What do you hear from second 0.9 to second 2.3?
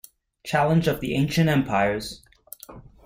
the Ancient Empires!